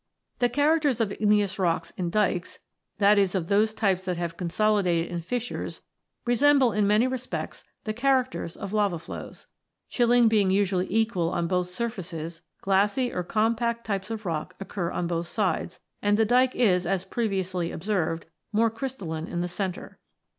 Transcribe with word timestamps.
The 0.39 0.49
characters 0.49 0.99
of 0.99 1.11
igneous 1.11 1.59
rocks 1.59 1.91
in 1.95 2.09
dykes, 2.09 2.57
that 2.97 3.19
is, 3.19 3.35
of 3.35 3.49
those 3.49 3.71
types 3.71 4.03
that 4.05 4.17
have 4.17 4.35
consolidated 4.35 5.11
in 5.11 5.21
fissures, 5.21 5.81
resemble 6.25 6.71
in 6.71 6.87
many 6.87 7.05
respects 7.05 7.63
the 7.83 7.93
characters 7.93 8.57
of 8.57 8.73
lava 8.73 8.97
flows. 8.97 9.45
Chilling 9.89 10.27
being 10.27 10.49
usually 10.49 10.87
equal 10.89 11.29
on 11.29 11.45
both 11.45 11.67
surfaces, 11.67 12.41
glassy 12.61 13.13
or 13.13 13.21
compact 13.21 13.85
types 13.85 14.09
of 14.09 14.25
rock 14.25 14.55
occur 14.59 14.89
on 14.89 15.05
both 15.05 15.27
sides, 15.27 15.79
and 16.01 16.17
the 16.17 16.25
dyke 16.25 16.55
is, 16.55 16.87
as 16.87 17.05
previously 17.05 17.71
observed, 17.71 18.25
more 18.51 18.71
crystal 18.71 19.09
line 19.09 19.27
in 19.27 19.41
the 19.41 19.47
centre. 19.47 19.99